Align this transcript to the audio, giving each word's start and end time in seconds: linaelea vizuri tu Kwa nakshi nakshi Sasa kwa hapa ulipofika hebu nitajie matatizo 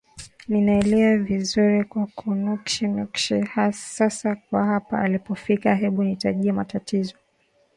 linaelea 0.47 1.17
vizuri 1.17 1.85
tu 1.91 2.07
Kwa 2.15 2.35
nakshi 2.35 2.87
nakshi 2.87 3.47
Sasa 3.71 4.35
kwa 4.35 4.65
hapa 4.65 5.03
ulipofika 5.03 5.75
hebu 5.75 6.03
nitajie 6.03 6.51
matatizo 6.51 7.15